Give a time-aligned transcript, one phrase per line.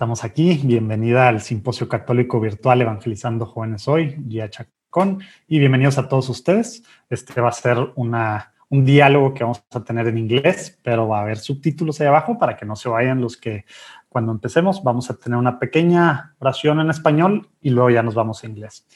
[0.00, 0.58] estamos aquí.
[0.64, 6.82] Bienvenida al Simposio Católico Virtual Evangelizando Jóvenes Hoy, Gia Chacón, y bienvenidos a todos ustedes.
[7.10, 11.20] Este va a ser un diálogo que vamos a tener en inglés, pero va a
[11.20, 13.66] haber subtítulos ahí abajo para que no se vayan los que
[14.08, 18.42] cuando empecemos vamos a tener una pequeña oración en español y luego ya nos vamos
[18.42, 18.86] a inglés.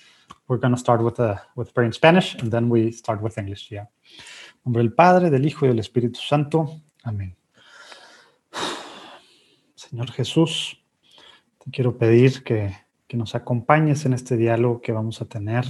[0.49, 3.37] We're going to start with, a, with prayer in Spanish and then we start with
[3.37, 3.71] English.
[4.65, 6.81] Nombre del Padre, del Hijo y del Espíritu Santo.
[7.03, 7.37] Amén.
[9.75, 10.81] Señor Jesús,
[11.65, 12.77] te quiero pedir que,
[13.09, 15.65] que, nos acompañes en este diálogo que vamos a tener.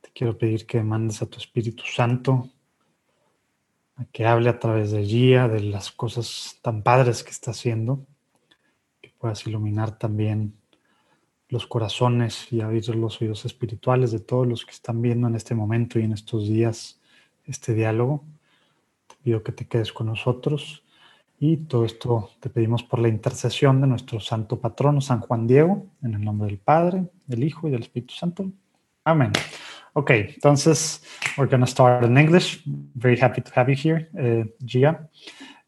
[0.00, 2.48] Te quiero pedir que mandes a tu Espíritu Santo
[3.96, 8.06] a que hable a través de Gia de las cosas tan padres que está haciendo,
[9.00, 10.54] que puedas iluminar también
[11.48, 15.56] los corazones y abrir los oídos espirituales de todos los que están viendo en este
[15.56, 17.00] momento y en estos días
[17.46, 18.22] este diálogo.
[19.08, 20.84] Te pido que te quedes con nosotros
[21.40, 25.86] y todo esto te pedimos por la intercesión de nuestro santo patrono, San Juan Diego,
[26.02, 28.50] en el nombre del Padre, del Hijo y del Espíritu Santo.
[29.04, 29.32] Amén.
[29.94, 31.02] Okay, entonces,
[31.36, 32.62] we're going to start in English.
[32.94, 35.08] Very happy to have you here, uh, Gia.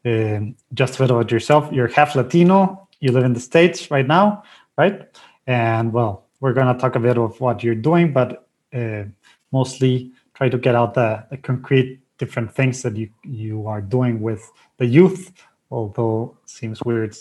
[0.05, 1.71] Uh, just a bit about yourself.
[1.71, 2.87] You're half Latino.
[2.99, 4.43] You live in the States right now,
[4.77, 5.07] right?
[5.47, 9.03] And well, we're going to talk a bit of what you're doing, but uh,
[9.51, 14.21] mostly try to get out the, the concrete different things that you, you are doing
[14.21, 15.31] with the youth
[15.71, 17.15] although seems weird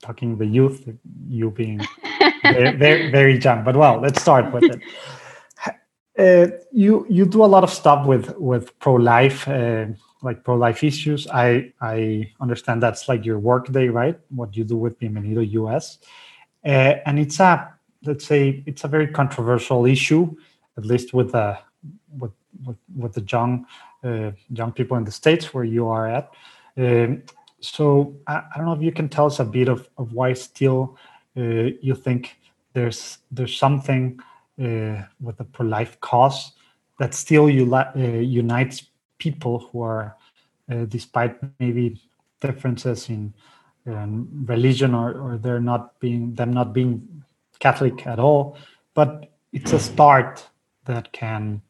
[0.00, 0.88] talking the youth,
[1.28, 1.80] you being
[2.42, 3.64] very, very, very, young.
[3.64, 4.80] But well, let's start with it.
[6.18, 9.84] Uh, you you do a lot of stuff with with pro life, uh,
[10.22, 11.26] like pro life issues.
[11.28, 14.18] I I understand that's like your work day, right?
[14.30, 15.98] What you do with Bienvenido US,
[16.64, 17.70] uh, and it's a
[18.06, 20.34] let's say it's a very controversial issue,
[20.78, 21.58] at least with the
[22.18, 22.32] with
[22.64, 23.66] with, with the young
[24.02, 26.30] uh, young people in the states where you are at.
[26.78, 27.24] Um,
[27.66, 30.32] so I, I, don't know if you can tell us a bit of, of why
[30.34, 30.96] still
[31.36, 32.36] uh, you think
[32.72, 34.20] there's there's something
[34.60, 36.52] uh, with the pro-life cause
[36.98, 37.44] that still
[37.74, 38.86] uh, unites
[39.18, 40.16] people who are,
[40.70, 42.00] uh, despite maybe
[42.40, 43.34] differences in
[43.86, 47.22] um, religion or, or they're not being them not being
[47.58, 48.56] Catholic at all,
[48.94, 50.46] but it's a start
[50.84, 51.62] that can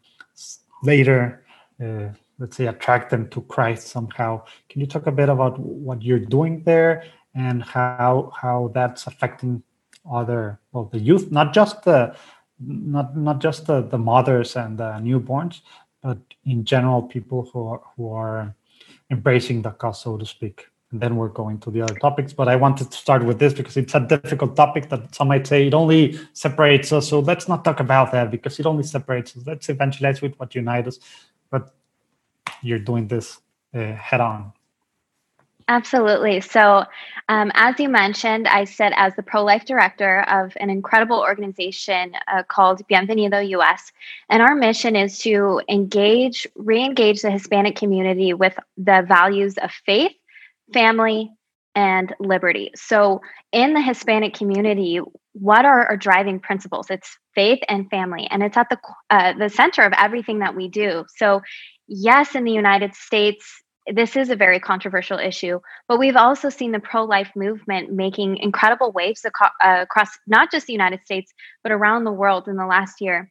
[0.82, 1.44] later
[1.82, 2.08] uh,
[2.38, 4.42] let's say attract them to Christ somehow.
[4.68, 7.04] Can you talk a bit about what you're doing there
[7.34, 9.62] and how how that's affecting
[10.10, 12.16] other well the youth, not just the
[12.60, 15.60] not not just the, the mothers and the newborns,
[16.02, 18.54] but in general people who are who are
[19.10, 20.66] embracing the cause, so to speak.
[20.92, 22.32] And then we're going to the other topics.
[22.32, 25.46] But I wanted to start with this because it's a difficult topic that some might
[25.46, 27.08] say it only separates us.
[27.08, 29.42] So let's not talk about that because it only separates us.
[29.46, 30.98] Let's evangelize with what unites us.
[31.50, 31.74] But
[32.62, 33.40] you're doing this
[33.74, 34.52] uh, head on.
[35.68, 36.40] Absolutely.
[36.40, 36.84] So,
[37.28, 42.12] um, as you mentioned, I sit as the pro life director of an incredible organization
[42.28, 43.90] uh, called Bienvenido US.
[44.30, 49.72] And our mission is to engage, re engage the Hispanic community with the values of
[49.84, 50.12] faith,
[50.72, 51.32] family,
[51.74, 52.70] and liberty.
[52.76, 53.20] So,
[53.50, 55.00] in the Hispanic community,
[55.32, 56.90] what are our driving principles?
[56.90, 58.78] It's faith and family, and it's at the
[59.10, 61.04] uh, the center of everything that we do.
[61.16, 61.42] So,
[61.88, 66.72] yes, in the United States, this is a very controversial issue, but we've also seen
[66.72, 71.32] the pro life movement making incredible waves uh, across not just the United States,
[71.62, 73.30] but around the world in the last year.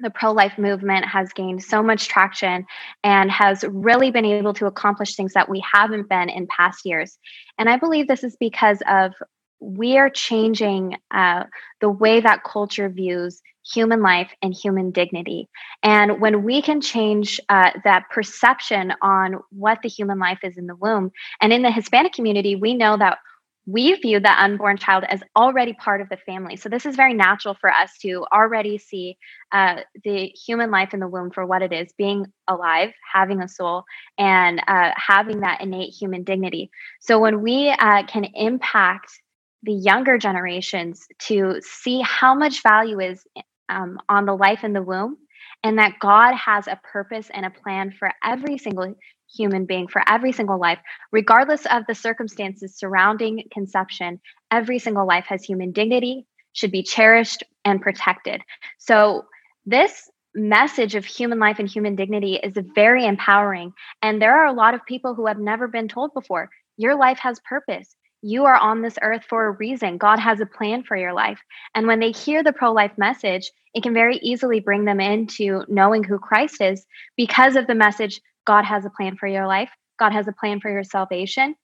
[0.00, 2.66] The pro life movement has gained so much traction
[3.04, 7.16] and has really been able to accomplish things that we haven't been in past years.
[7.58, 9.12] And I believe this is because of
[9.60, 11.44] we are changing uh,
[11.80, 13.40] the way that culture views
[13.72, 15.48] human life and human dignity.
[15.82, 20.66] And when we can change uh, that perception on what the human life is in
[20.66, 23.18] the womb, and in the Hispanic community, we know that
[23.66, 26.56] we view the unborn child as already part of the family.
[26.56, 29.16] So this is very natural for us to already see
[29.52, 33.48] uh, the human life in the womb for what it is being alive, having a
[33.48, 33.84] soul,
[34.18, 36.70] and uh, having that innate human dignity.
[37.00, 39.18] So when we uh, can impact
[39.62, 43.24] the younger generations to see how much value is
[43.68, 45.16] um, on the life in the womb
[45.62, 48.94] and that God has a purpose and a plan for every single
[49.34, 50.78] human being, for every single life,
[51.10, 54.20] regardless of the circumstances surrounding conception.
[54.50, 58.42] Every single life has human dignity, should be cherished and protected.
[58.78, 59.24] So,
[59.66, 63.72] this message of human life and human dignity is very empowering.
[64.02, 67.18] And there are a lot of people who have never been told before your life
[67.20, 69.98] has purpose you are on this earth for a reason.
[69.98, 71.40] God has a plan for your life.
[71.74, 75.62] And when they hear the pro life message, it can very easily bring them into
[75.68, 76.86] knowing who Christ is
[77.18, 80.60] because of the message God has a plan for your life, God has a plan
[80.60, 81.54] for your salvation,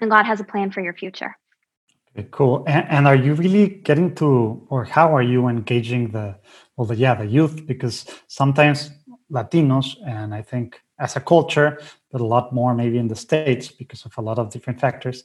[0.00, 1.36] and God has a plan for your future.
[2.16, 2.64] Okay, cool.
[2.66, 6.36] And, and, are you really getting to, or how are you engaging the,
[6.76, 7.66] well, the, yeah, the youth?
[7.66, 8.90] Because sometimes
[9.30, 11.80] Latinos, and I think as a culture,
[12.10, 15.24] but a lot more maybe in the States because of a lot of different factors,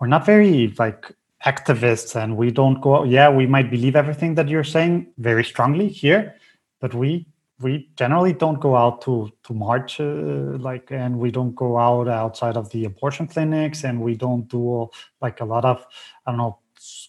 [0.00, 1.12] we're not very like
[1.44, 5.88] activists and we don't go, yeah, we might believe everything that you're saying very strongly
[5.88, 6.34] here,
[6.80, 7.26] but we
[7.60, 12.08] we generally don't go out to to march uh, like and we don't go out
[12.08, 14.88] outside of the abortion clinics and we don't do
[15.20, 15.84] like a lot of
[16.26, 16.58] i don't know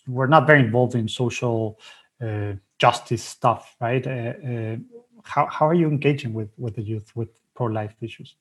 [0.08, 1.80] we're not very involved in social
[2.22, 4.06] uh, justice stuff right?
[4.06, 4.76] Uh, uh
[5.24, 8.36] how, how are you engaging with with the youth with pro-life issues?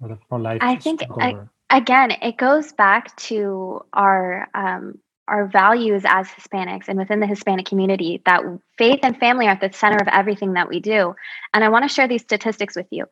[0.00, 1.36] Or the pro-life i think I,
[1.70, 4.98] again it goes back to our um,
[5.28, 8.42] our values as Hispanics and within the Hispanic community that
[8.76, 11.14] faith and family are at the center of everything that we do.
[11.52, 13.04] And I want to share these statistics with you.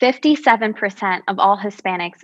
[0.00, 2.20] 57% of all Hispanics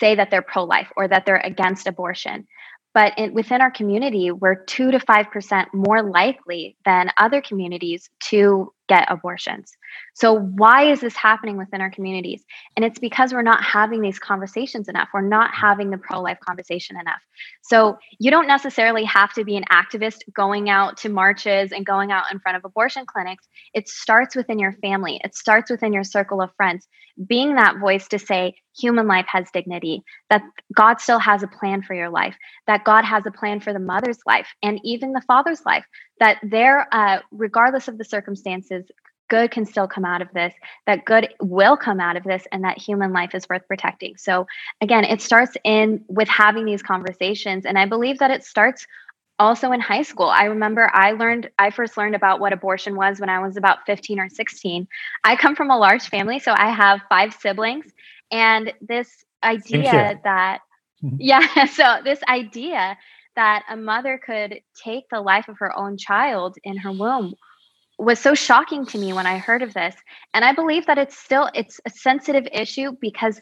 [0.00, 2.46] say that they're pro life or that they're against abortion.
[2.94, 8.72] But in, within our community, we're 2 to 5% more likely than other communities to
[8.88, 9.76] get abortions.
[10.18, 12.44] So, why is this happening within our communities?
[12.74, 15.08] And it's because we're not having these conversations enough.
[15.14, 17.20] We're not having the pro life conversation enough.
[17.62, 22.10] So, you don't necessarily have to be an activist going out to marches and going
[22.10, 23.46] out in front of abortion clinics.
[23.74, 26.88] It starts within your family, it starts within your circle of friends.
[27.24, 30.42] Being that voice to say, human life has dignity, that
[30.74, 32.36] God still has a plan for your life,
[32.66, 35.84] that God has a plan for the mother's life and even the father's life,
[36.18, 38.84] that there, uh, regardless of the circumstances,
[39.28, 40.54] good can still come out of this,
[40.86, 44.16] that good will come out of this, and that human life is worth protecting.
[44.16, 44.46] So,
[44.80, 47.64] again, it starts in with having these conversations.
[47.64, 48.86] And I believe that it starts
[49.38, 50.26] also in high school.
[50.26, 53.78] I remember I learned, I first learned about what abortion was when I was about
[53.86, 54.88] 15 or 16.
[55.24, 57.86] I come from a large family, so I have five siblings.
[58.30, 60.60] And this idea that,
[61.02, 61.16] mm-hmm.
[61.20, 62.96] yeah, so this idea
[63.36, 67.34] that a mother could take the life of her own child in her womb
[67.98, 69.94] was so shocking to me when I heard of this.
[70.32, 73.40] And I believe that it's still it's a sensitive issue because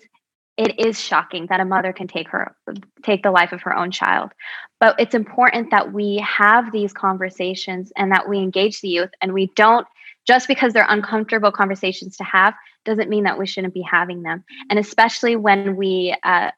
[0.57, 2.57] it is shocking that a mother can take her
[3.03, 4.33] take the life of her own child.
[4.81, 9.33] But it's important that we have these conversations and that we engage the youth and
[9.33, 9.87] we don't
[10.27, 12.55] just because they're uncomfortable conversations to have
[12.85, 16.51] doesn't mean that we shouldn't be having them and especially when we uh,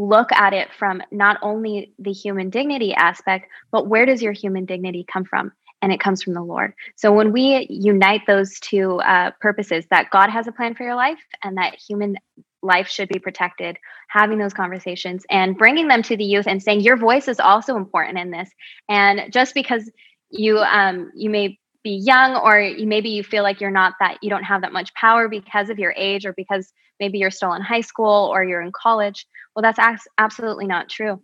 [0.00, 4.64] look at it from not only the human dignity aspect, but where does your human
[4.64, 5.52] dignity come from?
[5.82, 6.74] And it comes from the Lord.
[6.96, 10.94] So when we unite those two uh, purposes, that God has a plan for your
[10.94, 12.16] life and that human
[12.62, 13.78] life should be protected,
[14.08, 17.76] having those conversations and bringing them to the youth and saying your voice is also
[17.76, 18.50] important in this.
[18.88, 19.90] And just because
[20.30, 24.18] you um, you may be young or you, maybe you feel like you're not that
[24.22, 27.54] you don't have that much power because of your age or because maybe you're still
[27.54, 31.20] in high school or you're in college well that's absolutely not true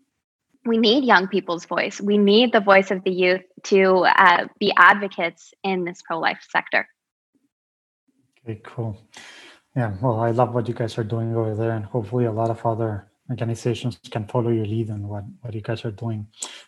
[0.67, 2.01] we need young people's voice.
[2.01, 6.89] We need the voice of the youth to uh, be advocates in this pro-life sector.
[8.45, 8.97] Okay cool.
[9.75, 12.51] Yeah well i love what you guys are doing over there and hopefully a lot
[12.51, 16.27] of other organizations can follow your lead and what, what you guys are doing.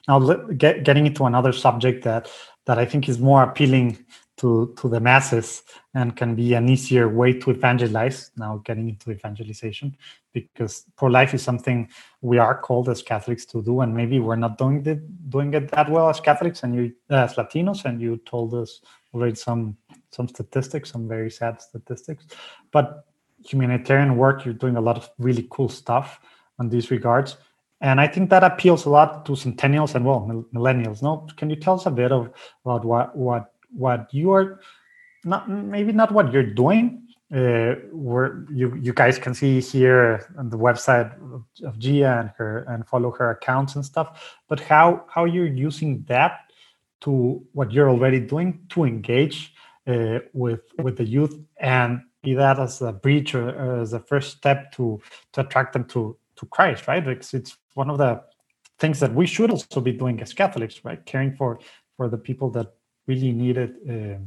[0.09, 2.31] Now, get, getting into another subject that
[2.67, 4.05] that I think is more appealing
[4.39, 5.63] to to the masses
[5.95, 8.31] and can be an easier way to evangelize.
[8.37, 9.97] Now, getting into evangelization
[10.33, 11.89] because pro-life is something
[12.21, 15.71] we are called as Catholics to do, and maybe we're not doing it doing it
[15.73, 17.85] that well as Catholics and you as Latinos.
[17.85, 18.81] And you told us
[19.13, 19.77] already some
[20.11, 22.27] some statistics, some very sad statistics,
[22.73, 23.05] but
[23.45, 26.21] humanitarian work, you're doing a lot of really cool stuff
[26.59, 27.37] on these regards.
[27.81, 30.21] And I think that appeals a lot to centennials and well,
[30.53, 31.03] millennials.
[31.03, 32.31] No, can you tell us a bit of
[32.65, 34.61] about what what what you are
[35.25, 40.49] not maybe not what you're doing, uh, where you you guys can see here on
[40.49, 41.13] the website
[41.63, 46.05] of, Gia and her and follow her accounts and stuff, but how how you're using
[46.09, 46.41] that
[47.01, 49.55] to what you're already doing to engage
[49.87, 54.01] uh, with with the youth and be that as a bridge or, or as a
[54.01, 55.01] first step to
[55.33, 57.07] to attract them to to Christ, right?
[57.07, 58.23] It's, it's one of the
[58.79, 61.05] things that we should also be doing as Catholics, right?
[61.05, 61.59] Caring for
[61.97, 62.69] for the people that
[63.07, 63.75] really need it.
[63.89, 64.19] Uh,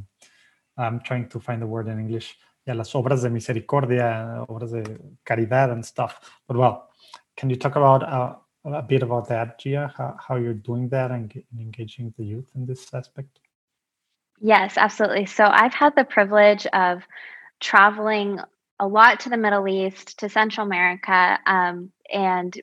[0.76, 2.36] I'm trying to find the word in English.
[2.66, 4.84] Yeah, las obras de misericordia, obras de
[5.24, 6.20] caridad and stuff.
[6.46, 6.90] But well,
[7.36, 9.92] can you talk about uh, a bit about that, Gia?
[9.96, 13.40] How, how you're doing that and engaging the youth in this aspect?
[14.40, 15.26] Yes, absolutely.
[15.26, 17.02] So I've had the privilege of
[17.60, 18.40] traveling
[18.78, 22.60] a lot to the Middle East, to Central America, um, and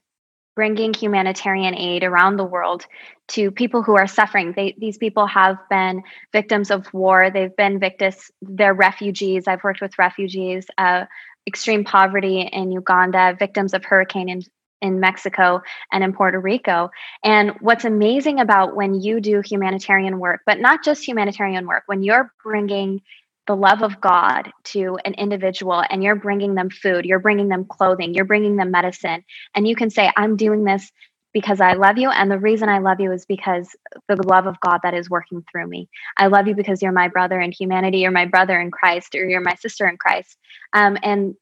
[0.56, 2.86] bringing humanitarian aid around the world
[3.29, 4.53] to people who are suffering.
[4.56, 6.03] They, these people have been
[6.34, 7.29] victims of war.
[7.32, 8.29] They've been victims.
[8.41, 9.48] They're refugees.
[9.48, 11.06] I've worked with refugees, uh,
[11.48, 14.44] extreme poverty in Uganda, victims of hurricane
[14.82, 16.89] in Mexico and in Puerto Rico.
[17.24, 22.03] And what's amazing about when you do humanitarian work, but not just humanitarian work, when
[22.03, 23.01] you're bringing
[23.50, 27.65] the love of God to an individual and you're bringing them food, you're bringing them
[27.65, 29.25] clothing, you're bringing them medicine,
[29.56, 30.91] and you can say, I'm doing this
[31.34, 32.12] because I love you.
[32.12, 33.70] And the reason I love you is because
[34.08, 35.89] the love of God that is working through me.
[36.18, 39.27] I love you because you're my brother in humanity, you're my brother in Christ, or
[39.27, 40.38] you're my sister in Christ.
[40.74, 41.36] Um, and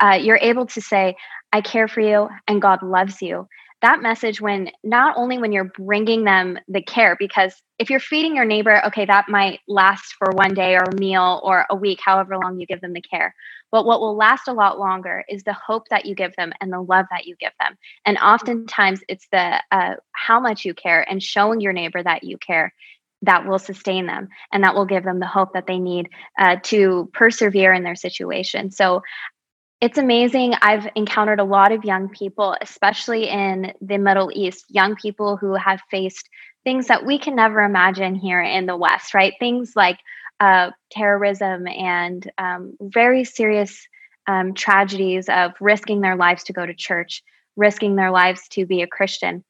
[0.00, 1.16] uh, you're able to say,
[1.52, 3.48] I care for you and God loves you.
[3.84, 8.34] That message, when not only when you're bringing them the care, because if you're feeding
[8.34, 11.98] your neighbor, okay, that might last for one day or a meal or a week,
[12.02, 13.34] however long you give them the care.
[13.70, 16.72] But what will last a lot longer is the hope that you give them and
[16.72, 17.76] the love that you give them.
[18.06, 22.38] And oftentimes it's the uh, how much you care and showing your neighbor that you
[22.38, 22.72] care
[23.20, 26.56] that will sustain them and that will give them the hope that they need uh,
[26.62, 28.70] to persevere in their situation.
[28.70, 29.02] So
[29.80, 30.54] it's amazing.
[30.62, 35.54] I've encountered a lot of young people, especially in the Middle East, young people who
[35.54, 36.28] have faced
[36.64, 39.34] things that we can never imagine here in the West, right?
[39.38, 39.98] Things like
[40.40, 43.86] uh, terrorism and um, very serious
[44.26, 47.22] um, tragedies of risking their lives to go to church,
[47.56, 49.44] risking their lives to be a Christian.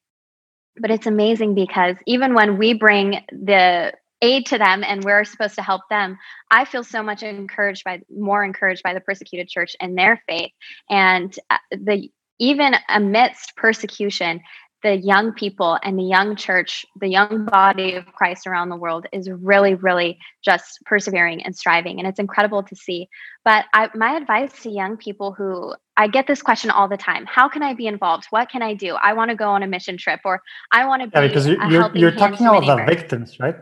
[0.76, 3.92] But it's amazing because even when we bring the
[4.24, 6.16] aid to them and we're supposed to help them
[6.50, 10.52] i feel so much encouraged by more encouraged by the persecuted church and their faith.
[10.90, 14.40] And uh, the even amidst persecution
[14.82, 19.06] the young people and the young church the young body of christ around the world
[19.12, 21.98] is really really just persevering and striving.
[21.98, 23.08] And it's incredible to see.
[23.44, 27.24] But I, my advice to young people who i get this question all the time
[27.26, 28.26] how can i be involved?
[28.30, 28.94] What can i do?
[28.94, 31.46] I want to go on a mission trip or i want to be yeah, because
[31.46, 33.56] you're, you're, you're talking about the victims right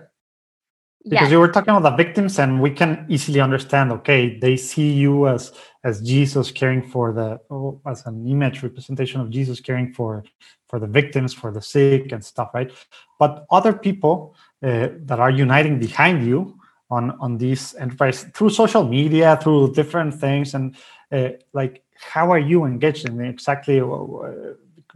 [1.05, 1.31] because yes.
[1.33, 5.29] you were talking about the victims and we can easily understand okay they see you
[5.29, 5.53] as
[5.85, 10.25] as jesus caring for the oh, as an image representation of jesus caring for
[10.69, 12.71] for the victims for the sick and stuff right
[13.19, 16.57] but other people uh, that are uniting behind you
[16.91, 20.77] on on this enterprise through social media through different things and
[21.11, 23.85] uh, like how are you engaged in exactly uh,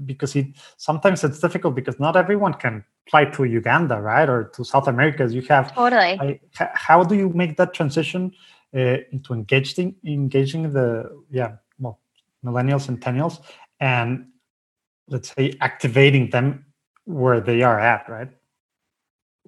[0.05, 4.65] because it sometimes it's difficult because not everyone can fly to Uganda, right, or to
[4.65, 5.27] South America.
[5.29, 6.19] You have totally.
[6.21, 6.41] I,
[6.75, 8.33] how do you make that transition
[8.75, 12.01] uh, into engaging engaging the yeah well
[12.45, 13.41] millennials and centennials
[13.81, 14.27] and
[15.09, 16.67] let's say activating them
[17.05, 18.29] where they are at, right?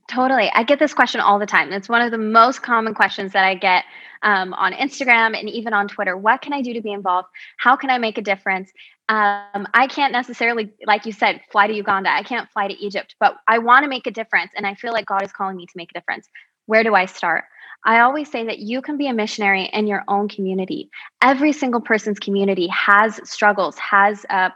[0.09, 0.51] Totally.
[0.55, 1.71] I get this question all the time.
[1.71, 3.85] It's one of the most common questions that I get
[4.23, 6.17] um, on Instagram and even on Twitter.
[6.17, 7.29] What can I do to be involved?
[7.59, 8.73] How can I make a difference?
[9.09, 12.11] Um, I can't necessarily, like you said, fly to Uganda.
[12.11, 14.53] I can't fly to Egypt, but I want to make a difference.
[14.55, 16.29] And I feel like God is calling me to make a difference.
[16.67, 17.45] Where do I start?
[17.85, 20.91] I always say that you can be a missionary in your own community.
[21.23, 24.51] Every single person's community has struggles, has uh,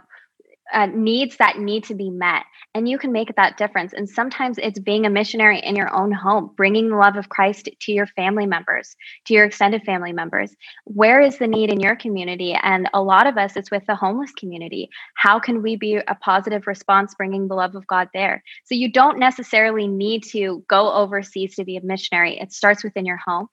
[0.72, 3.92] uh, needs that need to be met and you can make that difference.
[3.92, 7.68] And sometimes it's being a missionary in your own home bringing the love of christ
[7.80, 10.54] to your family members to your extended family members.
[10.84, 12.56] Where is the need in your community?
[12.62, 14.88] And a lot of us it's with the homeless community.
[15.14, 18.42] How can we be a positive response bringing the love of god there?
[18.64, 22.38] So you don't necessarily need to go overseas to be a missionary.
[22.38, 23.48] It starts within your home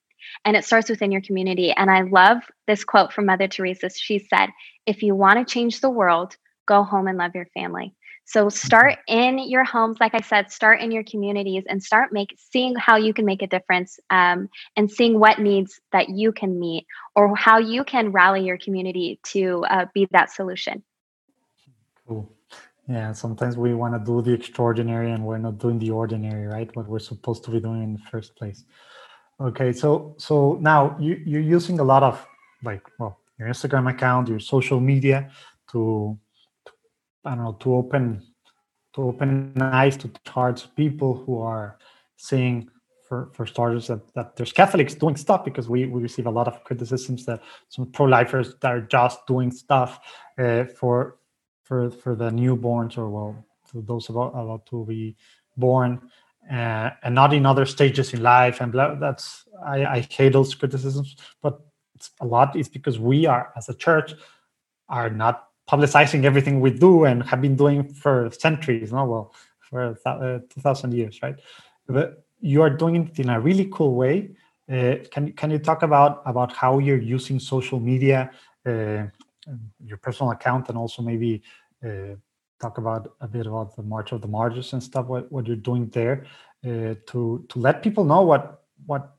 [0.45, 1.71] and it starts within your community.
[1.71, 3.89] And i love this quote from mother teresa.
[3.89, 4.49] She said
[4.85, 6.37] if you want to change the world
[6.69, 7.93] go home and love your family.
[8.33, 9.19] So start mm-hmm.
[9.21, 12.95] in your homes, like I said, start in your communities and start make seeing how
[13.05, 16.85] you can make a difference um, and seeing what needs that you can meet
[17.15, 20.83] or how you can rally your community to uh, be that solution.
[22.07, 22.31] Cool.
[22.87, 26.69] Yeah, sometimes we want to do the extraordinary and we're not doing the ordinary, right?
[26.75, 28.63] What we're supposed to be doing in the first place.
[29.47, 32.15] Okay, so so now you, you're using a lot of
[32.69, 35.31] like well your Instagram account, your social media
[35.71, 36.17] to
[37.25, 38.23] I don't know to open
[38.95, 41.77] to open eyes to towards people who are
[42.17, 42.69] saying
[43.07, 46.47] for, for starters that, that there's Catholics doing stuff because we, we receive a lot
[46.47, 49.99] of criticisms that some pro-lifers that are just doing stuff
[50.37, 51.17] uh, for
[51.63, 55.15] for for the newborns or well to those about about to be
[55.57, 55.99] born
[56.51, 60.55] uh, and not in other stages in life and blah, that's I, I hate those
[60.55, 61.59] criticisms but
[61.95, 62.55] it's a lot.
[62.55, 64.13] Is because we are as a church
[64.87, 69.95] are not publicizing everything we do and have been doing for centuries, no, well, for
[70.05, 71.35] uh, 2,000 years, right?
[71.87, 74.31] But you are doing it in a really cool way.
[74.71, 78.31] Uh, can can you talk about about how you're using social media,
[78.65, 79.03] uh,
[79.83, 81.41] your personal account, and also maybe
[81.83, 82.15] uh,
[82.61, 85.07] talk about a bit about the March of the Martyrs and stuff.
[85.07, 86.25] What what you're doing there
[86.63, 89.15] uh, to to let people know what what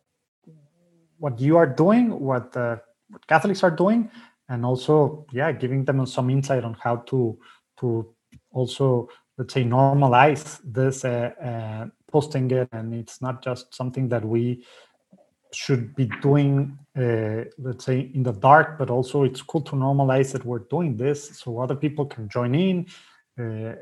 [1.18, 2.80] what you are doing, what, the
[3.10, 4.10] what Catholics are doing,
[4.50, 7.38] and also yeah giving them some insight on how to
[7.78, 8.14] to
[8.52, 12.68] also let's say normalize this uh, uh, posting it.
[12.72, 14.64] And it's not just something that we
[15.52, 20.30] should be doing uh, let's say in the dark but also it's cool to normalize
[20.32, 22.86] that we're doing this so other people can join in
[23.40, 23.74] uh,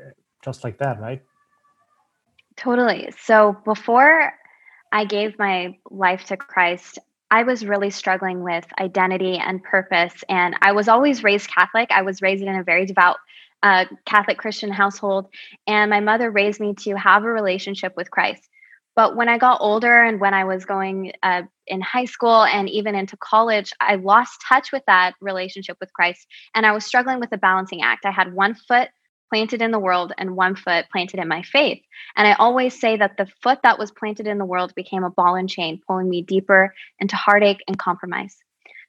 [0.43, 1.21] just like that right?
[2.55, 3.11] Totally.
[3.21, 4.33] So before
[4.91, 6.97] i gave my life to christ
[7.31, 10.23] I was really struggling with identity and purpose.
[10.29, 11.89] And I was always raised Catholic.
[11.91, 13.17] I was raised in a very devout
[13.61, 15.27] uh, Catholic Christian household.
[15.67, 18.47] And my mother raised me to have a relationship with Christ.
[18.95, 22.67] But when I got older and when I was going uh, in high school and
[22.67, 26.27] even into college, I lost touch with that relationship with Christ.
[26.55, 28.05] And I was struggling with a balancing act.
[28.05, 28.89] I had one foot
[29.29, 31.81] planted in the world and one foot planted in my faith.
[32.15, 35.09] And I always say that the foot that was planted in the world became a
[35.09, 38.37] ball and chain, pulling me deeper into heartache and compromise.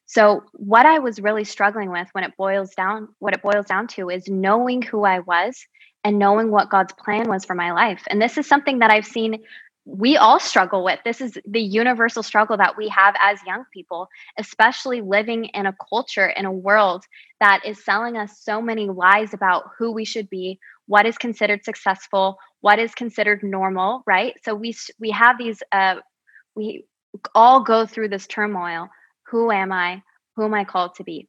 [0.06, 3.87] So what I was really struggling with when it boils down what it boils down
[3.88, 5.64] to is knowing who I was
[6.02, 8.02] and knowing what God's plan was for my life.
[8.09, 9.44] And this is something that I've seen
[9.90, 11.00] we all struggle with.
[11.04, 15.76] This is the universal struggle that we have as young people, especially living in a
[15.88, 17.04] culture, in a world
[17.40, 21.64] that is selling us so many lies about who we should be, what is considered
[21.64, 24.35] successful, what is considered normal, right?
[24.44, 25.97] So we we have these uh,
[26.54, 26.85] we
[27.35, 28.88] all go through this turmoil.
[29.30, 30.02] Who am I?
[30.37, 31.28] Who am I called to be?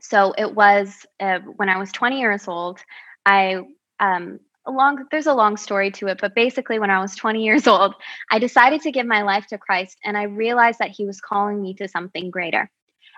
[0.00, 2.80] So it was uh, when I was 20 years old.
[3.26, 3.62] I
[4.00, 7.42] um, a long there's a long story to it but basically when i was 20
[7.42, 7.94] years old
[8.30, 11.60] i decided to give my life to christ and i realized that he was calling
[11.60, 12.70] me to something greater.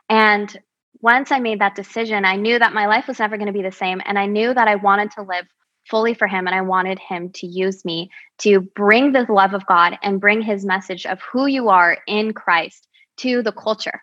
[0.08, 0.56] And
[1.00, 3.62] once i made that decision i knew that my life was never going to be
[3.62, 5.46] the same and i knew that i wanted to live
[5.88, 9.66] fully for him and i wanted him to use me to bring the love of
[9.66, 14.02] god and bring his message of who you are in christ to the culture.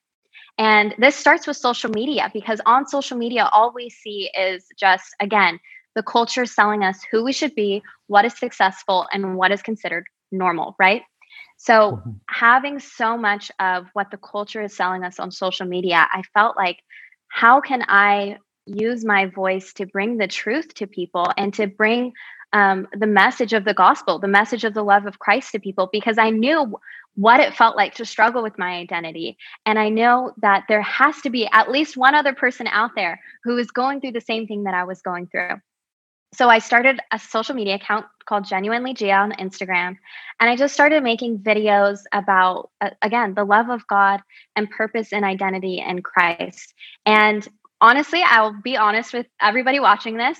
[0.57, 5.15] And this starts with social media because on social media all we see is just
[5.19, 5.59] again
[5.95, 9.61] the culture is selling us who we should be, what is successful, and what is
[9.61, 11.03] considered normal, right?
[11.57, 12.11] So, mm-hmm.
[12.29, 16.57] having so much of what the culture is selling us on social media, I felt
[16.57, 16.79] like,
[17.29, 22.13] how can I use my voice to bring the truth to people and to bring
[22.53, 25.89] um, the message of the gospel, the message of the love of Christ to people?
[25.91, 26.77] Because I knew
[27.15, 29.37] what it felt like to struggle with my identity.
[29.65, 33.19] And I know that there has to be at least one other person out there
[33.43, 35.59] who is going through the same thing that I was going through
[36.33, 39.97] so I started a social media account called Genuinely Gia on Instagram.
[40.39, 44.21] And I just started making videos about, uh, again, the love of God
[44.55, 46.73] and purpose and identity in Christ.
[47.05, 47.47] And
[47.81, 50.39] honestly, I'll be honest with everybody watching this.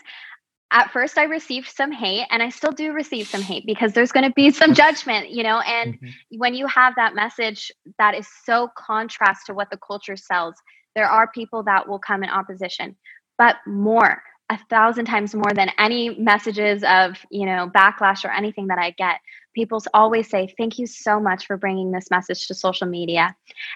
[0.71, 4.11] At first, I received some hate, and I still do receive some hate because there's
[4.11, 5.59] going to be some judgment, you know.
[5.59, 6.37] And mm-hmm.
[6.37, 10.55] when you have that message that is so contrast to what the culture sells,
[10.95, 12.95] there are people that will come in opposition.
[13.37, 18.67] But more, a thousand times more than any messages of you know backlash or anything
[18.67, 19.19] that i get.
[19.55, 23.35] People always say thank you so much for bringing this message to social media.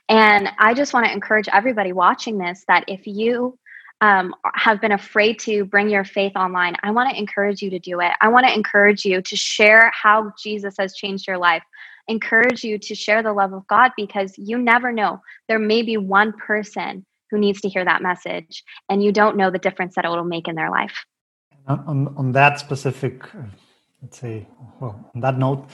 [0.10, 3.58] And i just want to encourage everybody watching this that if you
[4.02, 7.80] um, have been afraid to bring your faith online i want to encourage you to
[7.80, 8.12] do it.
[8.22, 11.64] I want to encourage you to share how jesus has changed your life.
[12.10, 15.22] Encourage you to share the love of god because you never know.
[15.48, 19.52] There may be one person who needs to hear that message and you don't know
[19.52, 21.06] the difference that it will make in their life.
[21.68, 23.44] On, on that specific uh,
[24.02, 24.48] let's say
[24.80, 25.68] well on that note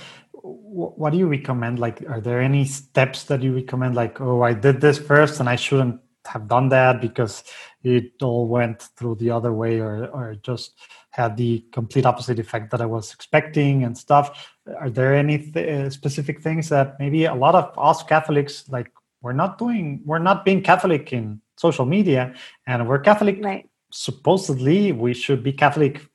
[0.46, 1.80] what do you recommend?
[1.80, 3.96] Like are there any steps that you recommend?
[3.96, 7.44] Like oh i did this first and i shouldn't have done that because
[7.84, 10.74] it all went through the other way or, or just
[11.10, 14.50] had the complete opposite effect that i was expecting and stuff.
[14.80, 18.92] Are there any th- uh, specific things that maybe a lot of us catholics like
[19.22, 22.34] we're not doing we're not being catholic in social media
[22.68, 23.38] and we're catholic.
[23.42, 23.70] Right.
[23.92, 26.06] supposedly we should be catholic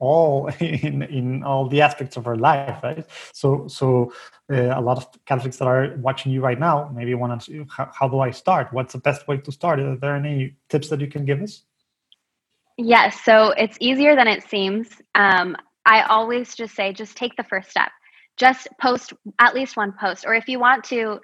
[0.00, 3.04] all in in all the aspects of our life right?
[3.32, 4.12] So so
[4.50, 7.90] uh, a lot of catholics that are watching you right now maybe want to how,
[7.92, 8.72] how do i start?
[8.72, 9.78] What's the best way to start?
[9.78, 11.62] Are there any tips that you can give us?
[12.78, 14.88] Yes so it's easier than it seems.
[15.14, 15.56] Um,
[15.86, 17.92] i always just say just take the first step.
[18.36, 21.20] Just post at least one post or if you want to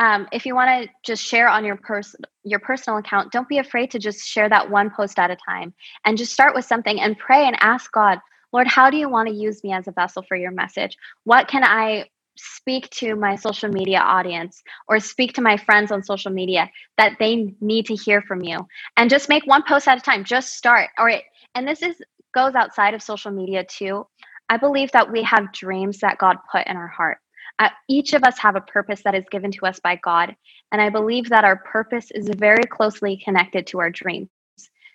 [0.00, 3.58] um, if you want to just share on your person your personal account don't be
[3.58, 5.72] afraid to just share that one post at a time.
[6.04, 8.18] And just start with something and pray and ask god
[8.52, 10.96] lord how do you want to use me as a vessel for your message?
[11.24, 16.02] What can i speak to my social media audience or speak to my friends on
[16.02, 18.66] social media that they need to hear from you?
[18.96, 20.24] And just make one post at a time.
[20.24, 20.88] Just start.
[20.98, 21.96] Or it, and this is
[22.32, 24.06] goes outside of social media too.
[24.48, 27.18] I believe that we have dreams that god put in our heart
[27.60, 30.34] uh, each of us have a purpose that is given to us by God.
[30.72, 34.28] And I believe that our purpose is very closely connected to our dreams.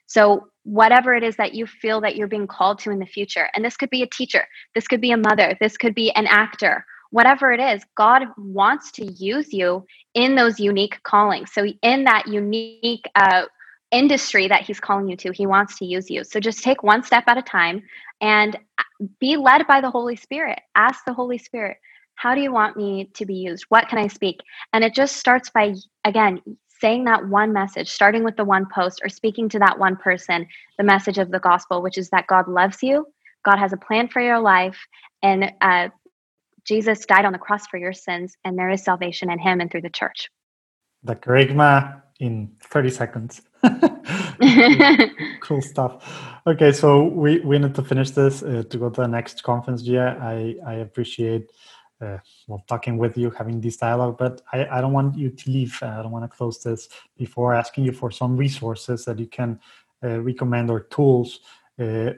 [0.07, 3.49] So whatever it is that you feel that you're being called to in the future.
[3.55, 6.27] And this could be a teacher, this could be a mother, this could be an
[6.27, 11.53] actor, whatever it is, God wants to use you in those unique callings.
[11.53, 13.43] So, in that unique uh,
[13.91, 16.25] industry that He's calling you to, He wants to use you.
[16.25, 17.83] So, just take one step at a time
[18.19, 18.83] and uh,
[19.19, 20.59] be led by the Holy Spirit.
[20.75, 21.77] Ask the Holy Spirit,
[22.15, 23.65] how do you want me to be used?
[23.69, 24.39] What can I speak?
[24.73, 26.41] And it just starts by, again,
[26.79, 30.47] saying that one message, starting with the one post or speaking to that one person,
[30.77, 33.07] the message of the gospel, which is that God loves you,
[33.43, 34.77] God has a plan for your life,
[35.21, 35.89] and uh,
[36.65, 39.69] Jesus died on the cross for your sins, and there is salvation in him and
[39.71, 40.29] through the church.
[41.03, 43.41] The kerygma in 30 seconds.
[45.41, 46.03] cool stuff.
[46.47, 49.83] Okay, so we, we need to finish this uh, to go to the next conference.
[49.83, 51.51] Yeah, I, I appreciate
[52.01, 55.49] uh, well talking with you, having this dialogue, but I, I don't want you to
[55.49, 55.77] leave.
[55.81, 59.59] I don't want to close this before asking you for some resources that you can
[60.03, 61.39] uh, recommend or tools
[61.79, 62.11] uh,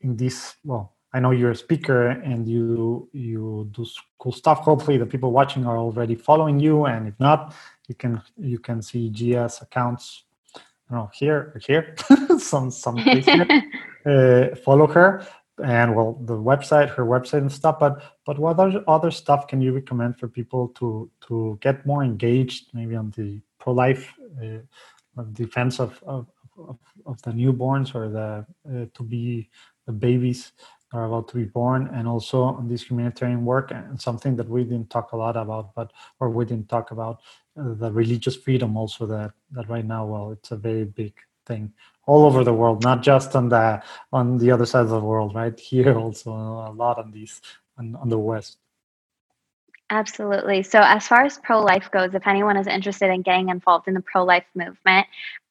[0.00, 3.86] in this well I know you're a speaker and you you do
[4.18, 4.58] cool stuff.
[4.58, 7.54] Hopefully, the people watching are already following you, and if not,
[7.86, 10.24] you can you can see Gia's accounts.
[10.56, 10.60] I
[10.90, 11.94] don't know here or here,
[12.38, 13.48] some some here.
[14.06, 15.26] Uh, follow her
[15.62, 19.60] and well the website her website and stuff but but what other other stuff can
[19.60, 24.12] you recommend for people to to get more engaged maybe on the pro-life
[24.42, 26.26] uh, defense of of,
[26.58, 29.48] of of the newborns or the uh, to be
[29.86, 30.52] the babies
[30.90, 34.48] that are about to be born and also on this humanitarian work and something that
[34.48, 37.20] we didn't talk a lot about but or we didn't talk about
[37.60, 41.14] uh, the religious freedom also that that right now well it's a very big
[41.46, 41.72] thing
[42.06, 45.34] all over the world not just on the on the other side of the world
[45.34, 47.40] right here also a lot on these
[47.78, 48.58] on, on the west
[49.90, 50.62] Absolutely.
[50.62, 53.92] So, as far as pro life goes, if anyone is interested in getting involved in
[53.92, 55.06] the pro life movement,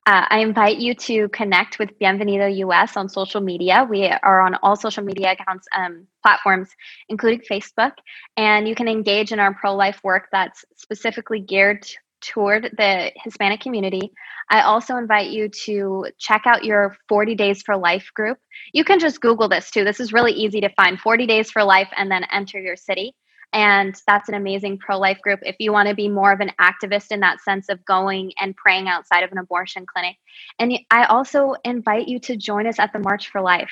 [0.06, 3.88] uh, I invite you to connect with Bienvenido US on social media.
[3.89, 6.69] We are on all social media accounts um, platforms,
[7.08, 7.93] including Facebook,
[8.36, 11.88] and you can engage in our pro life work that's specifically geared
[12.23, 14.12] toward the Hispanic community.
[14.49, 18.38] I also invite you to check out your 40 Days for Life group.
[18.73, 19.83] You can just Google this too.
[19.83, 23.13] This is really easy to find 40 Days for Life and then enter your city.
[23.53, 26.51] And that's an amazing pro life group if you want to be more of an
[26.59, 30.15] activist in that sense of going and praying outside of an abortion clinic.
[30.57, 33.71] And I also invite you to join us at the March for Life.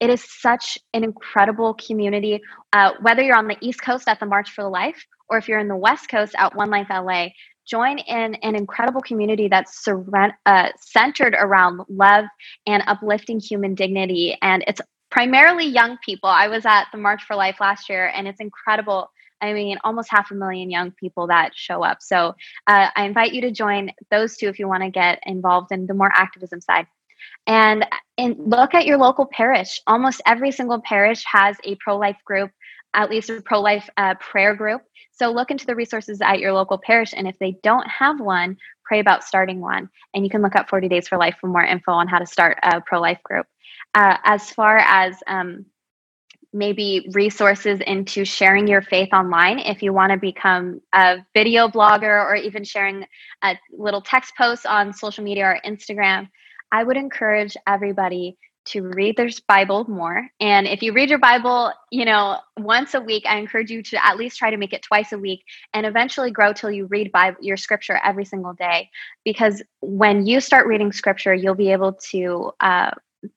[0.00, 2.40] It is such an incredible community.
[2.72, 5.58] Uh, whether you're on the East Coast at the March for Life or if you're
[5.58, 7.28] in the West Coast at One Life LA,
[7.68, 12.24] join in an incredible community that's uh, centered around love
[12.66, 14.36] and uplifting human dignity.
[14.42, 16.28] And it's primarily young people.
[16.28, 20.10] I was at the March for Life last year, and it's incredible I mean, almost
[20.10, 21.98] half a million young people that show up.
[22.00, 22.34] So
[22.66, 25.86] uh, I invite you to join those two if you want to get involved in
[25.86, 26.86] the more activism side.
[27.46, 29.80] And, and look at your local parish.
[29.86, 32.50] Almost every single parish has a pro life group,
[32.94, 34.82] at least a pro life uh, prayer group.
[35.12, 37.12] So look into the resources at your local parish.
[37.16, 39.88] And if they don't have one, pray about starting one.
[40.14, 42.26] And you can look up 40 Days for Life for more info on how to
[42.26, 43.46] start a pro life group.
[43.94, 45.66] Uh, as far as um,
[46.52, 52.24] maybe resources into sharing your faith online if you want to become a video blogger
[52.24, 53.04] or even sharing
[53.42, 56.28] a little text posts on social media or Instagram,
[56.72, 60.28] I would encourage everybody to read their Bible more.
[60.40, 64.04] And if you read your Bible, you know, once a week, I encourage you to
[64.04, 67.12] at least try to make it twice a week and eventually grow till you read
[67.12, 68.90] Bible, your scripture every single day.
[69.24, 72.90] Because when you start reading scripture, you'll be able to uh,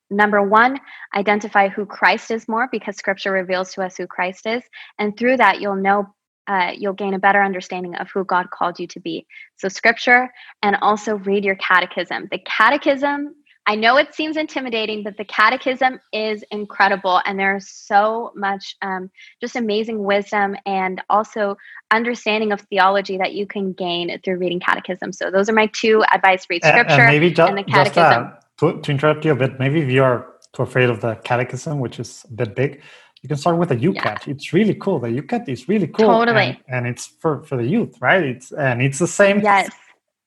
[0.10, 0.80] number one,
[1.16, 4.64] identify who Christ is more because scripture reveals to us who Christ is.
[5.00, 6.14] And through that, you'll know,
[6.48, 9.26] uh, you'll gain a better understanding of who God called you to be.
[9.58, 10.30] So, scripture
[10.62, 12.28] and also read your catechism.
[12.32, 13.36] The catechism,
[13.68, 17.22] I know it seems intimidating, but the catechism is incredible.
[17.26, 21.58] And there's so much um, just amazing wisdom and also
[21.92, 25.14] understanding of theology that you can gain through reading catechism.
[25.14, 28.92] So, those are my two advice read scripture and, maybe and the catechism to, to
[28.92, 32.26] interrupt you a bit, maybe if you are too afraid of the catechism, which is
[32.30, 32.82] a bit big,
[33.22, 33.96] you can start with the YOUCAT.
[33.96, 34.18] Yeah.
[34.28, 35.00] It's really cool.
[35.00, 36.08] The YOUCAT is really cool.
[36.08, 36.62] Totally.
[36.68, 38.24] And, and, it's for, for the youth, right?
[38.24, 39.70] It's and it's the same yes.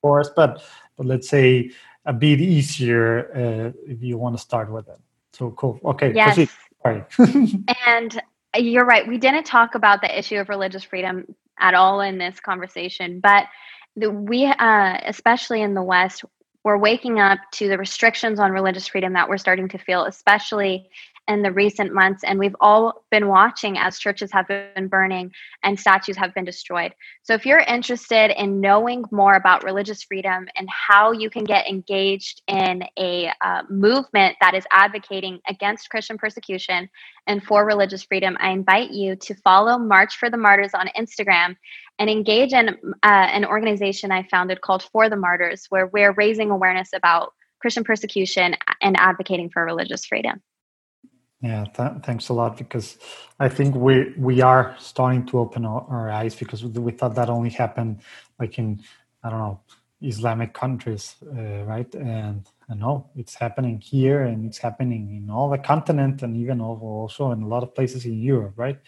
[0.02, 0.62] course, but
[0.96, 1.70] but let's say
[2.04, 4.98] a bit easier uh, if you want to start with it.
[5.32, 5.80] So cool.
[5.84, 6.12] Okay.
[6.14, 6.48] Yes.
[6.82, 7.04] Sorry.
[7.86, 8.22] and
[8.56, 9.06] you're right.
[9.08, 13.46] We didn't talk about the issue of religious freedom at all in this conversation, but
[13.96, 16.24] the, we, uh, especially in the West,
[16.64, 20.88] we're waking up to the restrictions on religious freedom that we're starting to feel, especially
[21.26, 22.22] in the recent months.
[22.24, 25.32] And we've all been watching as churches have been burning
[25.62, 26.94] and statues have been destroyed.
[27.22, 31.66] So if you're interested in knowing more about religious freedom and how you can get
[31.66, 36.90] engaged in a uh, movement that is advocating against Christian persecution
[37.26, 41.56] and for religious freedom, I invite you to follow March for the Martyrs on Instagram
[41.98, 46.50] and engage in uh, an organization I founded called For the Martyrs, where we're raising
[46.50, 50.42] awareness about Christian persecution and advocating for religious freedom.
[51.44, 52.98] Yeah, th- thanks a lot because
[53.40, 57.30] I think we we are starting to open our, our eyes because we thought that
[57.30, 58.00] only happened
[58.40, 58.82] like in
[59.24, 59.60] I don't know
[60.02, 61.94] Islamic countries, uh, right?
[61.96, 66.62] And I know it's happening here and it's happening in all the continent and even
[66.62, 68.80] also in a lot of places in Europe, right?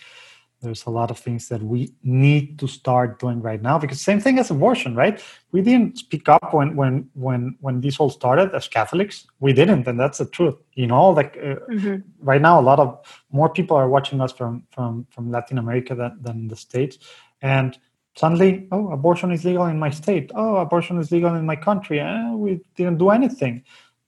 [0.63, 4.21] There's a lot of things that we need to start doing right now because same
[4.21, 5.23] thing as abortion right?
[5.53, 9.27] We didn't speak up when when when when this all started as catholics.
[9.41, 11.97] We didn't and that's the truth you know like uh, mm-hmm.
[12.21, 12.99] right now a lot of
[13.31, 16.99] more people are watching us from from from latin america than, than the states.
[17.43, 17.79] And
[18.17, 20.31] suddenly oh abortion is legal in my state.
[20.35, 22.01] Oh abortion is legal in my country.
[22.01, 23.65] Eh, we didn't do anything.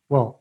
[0.08, 0.37] Well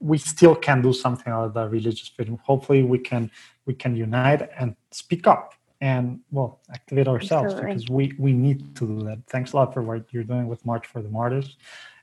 [0.00, 2.38] we still can do something about the religious freedom.
[2.42, 3.30] Hopefully we can
[3.66, 7.74] we can unite and speak up and well activate ourselves Absolutely.
[7.74, 9.18] because we we need to do that.
[9.28, 11.56] Thanks a lot for what you're doing with march for the martyrs.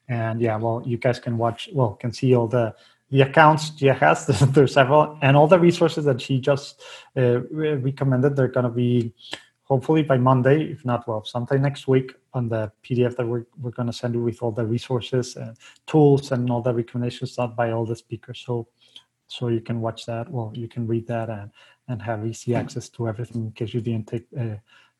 [0.07, 2.75] And yeah well you guys can watch well can see all the
[3.10, 4.27] the accounts Gia has.
[4.53, 5.17] There's several.
[5.21, 6.81] And all the resources that she just
[7.15, 9.13] uh, recommended they're going to be
[9.67, 13.71] hopefully by monday if not well sometime next week on the pdf that we're, we're
[13.71, 17.53] going to send you with all the resources and tools and all the recommendations done
[17.56, 18.67] by all the speakers so
[19.27, 20.30] so you can watch that.
[20.30, 21.51] Well, you can read that and
[21.89, 24.56] and have easy access to everything in case you didn't take uh,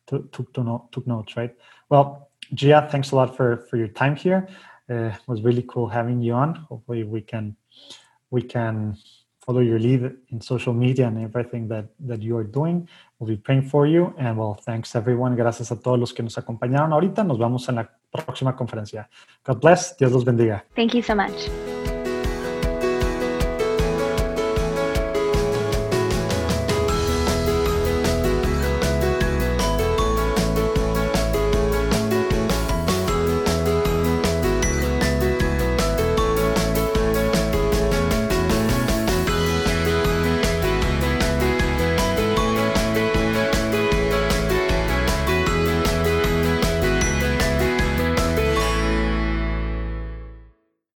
[0.06, 1.54] took took, to took notes, right?
[1.88, 4.48] Well, Gia, thanks a lot for for your time here.
[4.90, 6.54] Uh, it was really cool having you on.
[6.54, 7.56] Hopefully, we can
[8.30, 8.96] we can
[9.48, 12.86] follow your lead in social media and everything that that you are doing.
[13.18, 14.12] We'll be praying for you.
[14.18, 15.36] And well, thanks everyone.
[15.36, 17.24] Gracias a todos los que nos acompañaron ahorita.
[17.24, 19.08] Nos vemos en la próxima conferencia.
[19.46, 19.96] God bless.
[19.96, 20.66] Dios los bendiga.
[20.76, 21.67] Thank you so much.